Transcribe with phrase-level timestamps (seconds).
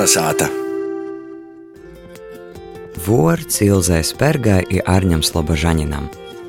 [0.00, 0.46] Kalnasāta.
[3.04, 6.06] Vārds Ilzai Spērgai ir Arņam Slobožaņinam.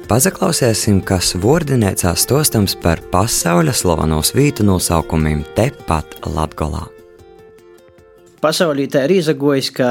[0.08, 6.86] Pazaklausēsim, kas vārdinēcā stostams par pasaules slovanos vītu nosaukumiem tepat Latgolā.
[8.40, 9.90] Pasaulī tā ir izagojis, ka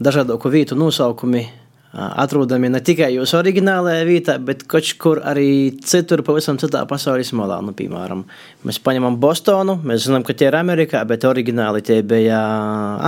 [0.00, 1.50] dažādu vietu nosaukumi
[1.92, 7.58] atrodami ne tikai jūsu oriģinālajā vietā, bet kaut kur arī citur, pavisam citā pasaules malā.
[7.64, 8.22] Nu, piemēram,
[8.66, 12.40] mēs paņemam Bostonu, mēs zinām, ka tie ir Amerikā, bet oriģināli tie bija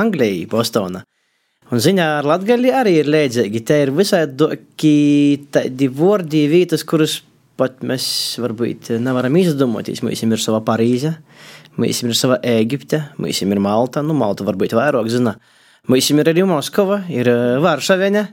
[0.02, 1.05] Anglijā, Bostona.
[1.73, 3.62] Un ziņā ar Latviju arī ir līdzīgi.
[3.65, 4.51] Te ir visādi
[5.55, 7.23] tādi vārdi, vietas, kuras
[7.57, 8.05] pat mēs
[8.43, 10.02] varbūt nevaram izdomāties.
[10.05, 11.15] Mums ir sava Parīze,
[11.79, 15.38] mums ir sava Eģipte, mums ir Malta, nu Malta varbūt vairāk zina.
[15.88, 17.30] Mums ir arī Moskava, ir
[17.62, 18.27] Varšavena.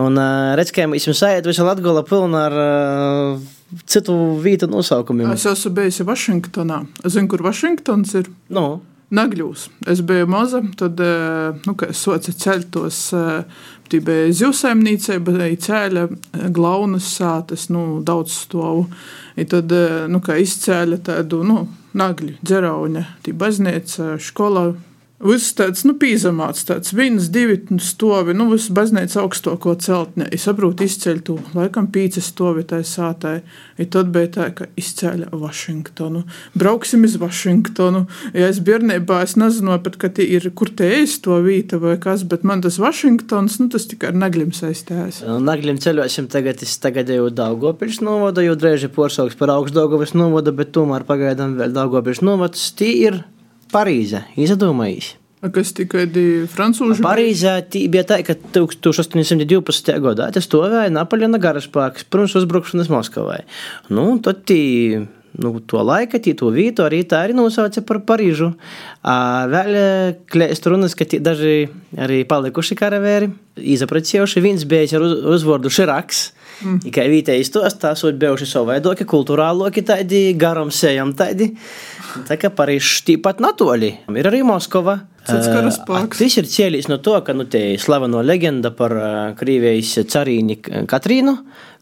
[0.00, 3.50] Un uh, redz, ka esam sajūta visu Latviju pilnu ar uh,
[3.84, 5.32] citu vietu nosaukumiem.
[5.34, 6.80] Es esmu bijis Vašingtonā.
[7.04, 8.32] Es zinu, kur Vašingtons ir.
[8.52, 8.80] No.
[9.12, 9.66] Nagļūs.
[9.92, 11.00] Es biju maza, tad,
[11.66, 13.00] nu, kad es socu ceļtos,
[13.92, 16.06] tie bija zivsaimniecība, ceļa,
[16.56, 18.86] glaunas sātas, nu, daudz stovu.
[19.36, 19.74] I tad,
[20.08, 24.70] nu, kā izcēla tādu, nu, nagļu, dzerauņa, tī baznīca, skola,
[25.22, 30.26] Viss tāds nu, pīzamāts, tāds viens, divi nu, stovi, nu, viss baznīca augstāko celtne.
[30.34, 33.36] Es saprotu, izceļ to, laikam, pīcis stovi tai sātai.
[33.78, 36.24] I tad bija tā, ka izceļa Vašingtonu.
[36.58, 38.04] Brauksim uz Vašingtonu.
[38.34, 41.94] Ja es bērnībā es nezināju pat, ka tie ir, kur te es to vīta vai
[42.02, 45.22] kas, bet man tas Vašingtons, nu, tas tikai ar naglim saistās.
[45.22, 50.54] Nu, naglim ceļosim tagad, es tagad jau Daugopils novodu, jau drēži porsauks par augstdaugavas novodu,
[50.56, 52.72] bet tomēr pagaidām vēl Daugopils novods.
[52.74, 53.22] Tī ir
[53.72, 55.14] Parīze, izdomājis.
[55.50, 57.02] Kas tikai bija frančūži?
[57.02, 57.56] Parīzē
[57.90, 59.96] bija tā, ka 1812.
[60.04, 63.40] gadā tas stāvēja Napoleona garaspēks pirms uzbrukšanas Moskavai.
[63.90, 64.60] Nu, tad tī,
[65.42, 68.52] nu, to laika, tī, to vietu arī tā arī nosauca par Parīžu.
[69.02, 69.80] Vēl
[70.30, 71.66] klēst runas, ka daži
[71.98, 73.32] arī palikuši karavēri,
[73.74, 74.44] izapracējuši.
[74.46, 76.28] Viens bija ar uzvārdu Širaks.
[76.62, 76.82] Mm.
[76.84, 81.52] Tikai vietējais tos tās ir bijuši savaidoki, kultūrāloki, tādi garam sejam tādi.
[82.28, 83.94] Tā kā Parīzs tīpat natoli.
[84.12, 84.98] Ir arī Moskova.
[85.22, 85.46] Tas
[86.34, 88.94] ir cēlījis no to, ka nu, te slaveno leģenda par
[89.38, 90.58] Krievijas carīni
[90.90, 91.36] Katrīnu,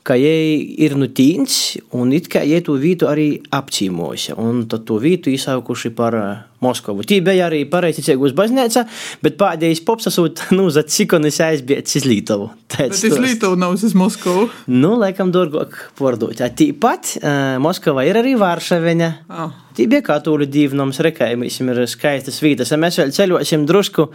[0.07, 4.97] ka jai ir nutīns, un it kā jai to vītu arī apcīmoja, un tad to
[5.03, 6.17] vītu izsaukuši par
[6.61, 7.05] Moskovu.
[7.09, 8.85] Tī bija arī pareizticīgos baznīca,
[9.25, 12.51] bet pēdējais pops esot, nu, za cikonis aizbiets iz Lītovu.
[12.77, 14.49] Bet iz Lītovu nav uz Moskovu?
[14.69, 16.37] Nu, laikam dorgok pārdot.
[16.37, 19.11] Tīpat uh, Moskova ir arī Vāršaveņa.
[19.33, 19.57] Oh.
[19.77, 24.11] Tī bija katoļu divnoms, rekājumīsim ir skaistas vītas, mēs vēl ceļosim drusku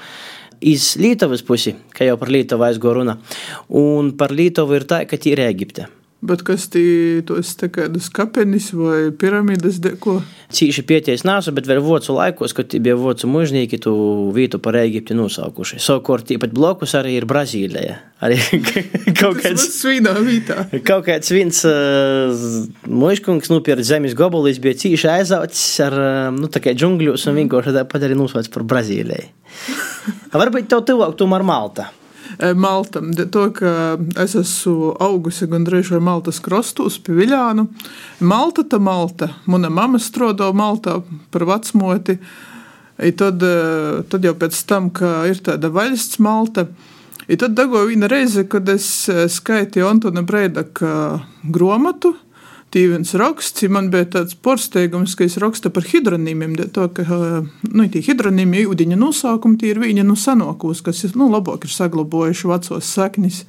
[0.61, 3.17] iz Lietuvas pusi, kā jau par Lietuvu aizgo runa.
[3.69, 5.89] Un par Lietuvu ir tā, ka tie ir Eģipte.
[6.23, 10.21] Bet kas tie ir kādas kapenis vai piramīdas deko?
[10.55, 13.91] Cīši pieties nāsu, bet vēl vocu laikos, kad bija vocu mužnieki, tu
[14.33, 15.81] vītu par Eģipti nosaukuši.
[15.83, 17.97] Savukārt, tāpat blokus arī ir Brazīlija.
[18.25, 18.39] Arī
[19.19, 20.63] kaut kāds svīnā vītā.
[20.87, 22.47] Kaut kāds viens uh,
[22.87, 25.99] mužkungs, nu, pie zemes gobolīs bija cīši aizaucis ar,
[26.33, 29.29] nu, tā kā džungļos un vienkārši tāpat arī nosauc par Brazīliju.
[30.39, 31.91] Varbūt tev tuvāk tomēr Malta.
[32.55, 33.01] Malta.
[33.31, 33.71] To, ka
[34.21, 37.67] es esmu augusi gandrīz vai Maltas krastos pie Viļānu.
[38.25, 39.31] Malta ta Malta.
[39.45, 40.99] Mana mama strodo Maltā
[41.31, 42.17] par vecmoti.
[42.95, 43.43] I tad,
[44.09, 46.67] tad jau pēc tam, ka ir tāda valsts Malta.
[47.27, 52.13] I tad dagoja viena reize, kad es skaitīju Antona Breidaka grāmatu
[52.75, 57.05] Stīvens raksts, man bija tāds porsteigums, ka es rakstu par hidronīmiem, to, ka,
[57.71, 62.49] nu, tie hidronīmi ūdeņa nosaukumi, tie ir viņa no sanokūs, kas, nu, labāk ir saglabojuši
[62.51, 63.45] vecos saknis.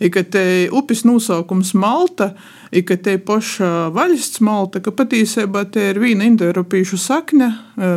[0.00, 2.30] I ka te upes nosaukums Malta,
[2.72, 7.50] i ka te paša valsts Malta, ka patiesībā te ir viena indoeiropiešu sakne,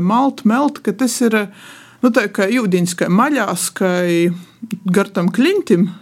[0.04, 1.46] Malta, Melt, ka tas ir,
[2.04, 3.94] nu, tā kā ūdeņs, kā maļās, kā
[4.84, 5.94] gar tam klintim,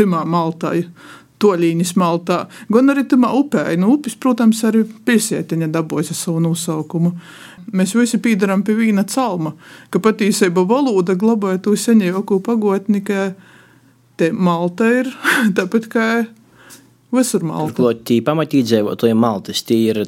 [0.00, 0.86] timā Maltai
[1.42, 2.38] toļīņas maltā,
[2.72, 3.64] gan arī tamā upē.
[3.78, 7.12] Nu, upes, protams, arī pilsētiņa dabūja savu nosaukumu.
[7.76, 9.52] Mēs visi pīdarām pie viena calma,
[9.92, 13.32] ka patiesībā valoda glabāja to senāko pagotni, ka
[14.18, 15.12] te Malta ir
[15.58, 16.08] tāpat kā
[17.08, 17.72] Visur Malta.
[17.72, 20.02] Turklāt, tie pamatīdzīvotāji Maltas, tie ir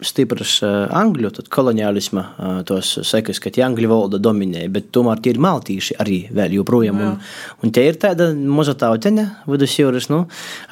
[0.00, 5.34] stipras uh, angļu koloniālisma uh, tos sekas, ka tie angļu valoda dominē, bet tomēr tie
[5.34, 7.04] ir maltīši arī vēl joprojām.
[7.04, 7.20] Un,
[7.60, 10.08] un tie ir tāda maza tautiņa vidusjūras.
[10.08, 10.22] Nu,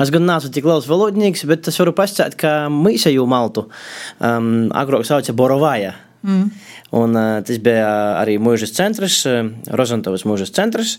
[0.00, 4.70] es gan nācu tik liels valodnieks, bet es varu pastāstīt, ka mēs jau Maltu um,
[4.72, 5.92] agrāk sauca Borovāja.
[6.22, 6.50] Mm.
[6.90, 7.86] Un, uh, tas bija
[8.18, 9.44] arī mūžas centrs, uh,
[9.78, 10.96] Rozantovas mūžas centrs.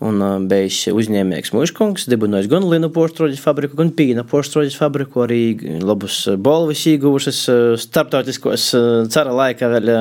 [0.00, 5.42] Un uh, bija uzņēmējs Mūžkungs, dibinājis gan Linu porštroģis fabriku, gan Pīna porštroģis fabriku, arī
[5.84, 7.42] labus bolvis ieguvušas
[7.84, 8.70] starptautiskos
[9.12, 9.92] cara laika vēl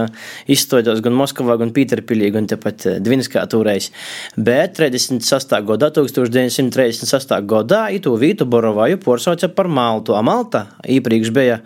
[0.51, 3.91] izstojos gan Moskavā, gan Pīterpilī, gan tepat Dvinskā tūreiz.
[4.39, 5.59] Bet 36.
[5.67, 7.37] gadā, 1936.
[7.51, 10.15] gadā, itu vītu Borovaju porsauca par Maltu.
[10.15, 11.61] A Malta īpriekš bija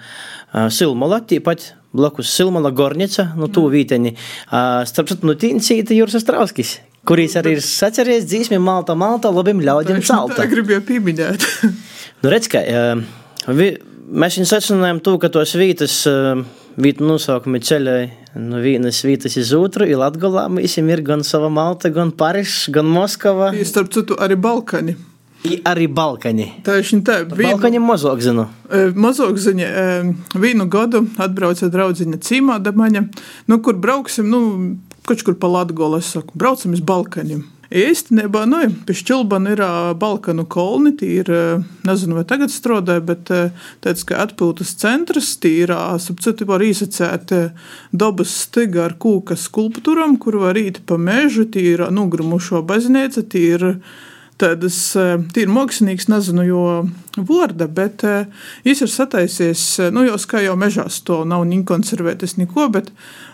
[0.73, 4.15] Silmola, tīpat blakus Silmala Gornica, no tū vīteni.
[4.89, 6.77] Starp citu, no tīncīta Jūras Strauskis,
[7.07, 10.41] kurīs arī ir saceries dzīsmi Malta, Malta, labiem ļaudiem celta.
[10.41, 11.47] Tā gribēju pieminēt.
[12.21, 12.61] nu, redz, ka
[13.47, 13.71] vi,
[14.11, 16.03] mēs viņu sacinājām to, ka tos vītas,
[16.75, 18.03] vītu nosaukumi ceļai
[18.35, 22.87] no vienas vietas uz otru, ir Latgolā, mēs ir gan sava Malta, gan Paris, gan
[22.91, 23.53] Moskava.
[23.63, 24.97] Starp citu, arī Balkani.
[25.69, 26.47] Arī Balkani.
[26.65, 27.55] Tā ir tā līnija.
[27.55, 28.47] Balkani mazāk zinu.
[28.97, 29.67] Mazāk zinu.
[30.41, 33.07] Vienu gadu atbrauca draudziņa Cīmā Damaņa,
[33.51, 34.41] nu, kur brauksim, nu,
[35.05, 37.43] kaut kur pa Latgolu, es saku, braucam uz Balkaniem.
[37.75, 39.61] Īstenībā, nu, pie Šķilbana ir
[39.97, 41.31] Balkanu kolni, tie ir,
[41.87, 43.31] nezinu, vai tagad strādāja, bet
[43.83, 47.33] tāds kā atpūtas centrs, tie ir, sapceti, var īsacēt
[47.91, 53.47] dabas stiga ar kūka skulptūram, kur var īt pa mežu, tie ir nogrumušo baznīca, tie
[53.57, 53.65] ir
[54.41, 54.77] tādas
[55.35, 56.63] tīri mākslinieks, nezinu, jo
[57.15, 58.03] vārda, bet
[58.65, 59.63] viņš ir sataisies,
[59.95, 62.91] nu, jau kā jau mežā to nav ni konservētas neko, bet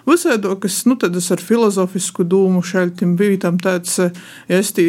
[0.09, 4.85] visādokas, nu, tādas ar filozofisku dūmu šaļtim bija tam tāds, ja es tī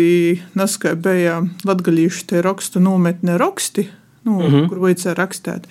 [0.59, 3.89] neskai bija latgalīšu te rakstu nometne raksti,
[4.29, 4.69] nu, mm -hmm.
[4.69, 5.67] kur vajadzēja rakstēt.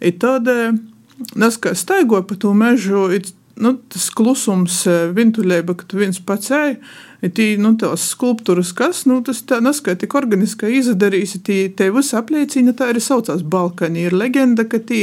[0.00, 0.48] I tad,
[1.34, 4.82] neskai staigoja pa to mežu, it, nu, tas klusums,
[5.16, 6.76] vintuļēba, ka tu viens pats ej,
[7.34, 12.16] tī, nu, tās skulptūras, kas, nu, tas tā neskai tik organiski izdarīsi, tī, te viss
[12.18, 14.06] apliecina, tā arī saucās Balkani.
[14.08, 15.02] Ir leģenda, ka tī,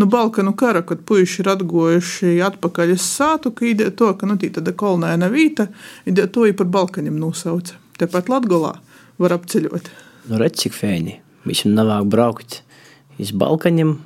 [0.00, 4.38] nu, Balkanu kara, kad puiši ir atgojuši atpakaļ uz sātu, ka ideja to, ka, nu,
[4.40, 5.70] tī tāda kolnēna vīta,
[6.06, 7.80] ideja to ir par Balkanim nosauca.
[7.96, 8.76] Tepat Latgolā
[9.22, 9.90] var apceļot.
[10.28, 11.20] Nu, redz, cik fēni.
[11.46, 12.60] Visam navāk braukt
[13.22, 13.96] iz Balkaņiem,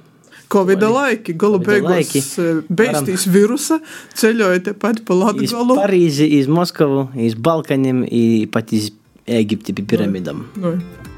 [0.50, 3.79] Covid laiki, galu beigās eh, beigstīs virusa,
[4.19, 5.47] ceļoja tepat pa Latgolu.
[5.47, 8.02] Iz Parīzi, iz Moskavu, iz Balkaņiem,
[8.55, 8.91] pat iz
[9.31, 10.43] Ēģipti pie piramidām.
[10.58, 11.10] No, no.